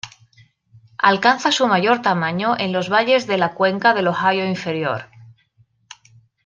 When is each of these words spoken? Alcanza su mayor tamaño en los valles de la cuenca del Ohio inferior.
Alcanza 0.97 1.51
su 1.51 1.67
mayor 1.67 2.01
tamaño 2.01 2.55
en 2.57 2.71
los 2.73 2.89
valles 2.89 3.27
de 3.27 3.37
la 3.37 3.53
cuenca 3.53 3.93
del 3.93 4.07
Ohio 4.07 4.47
inferior. 4.47 5.05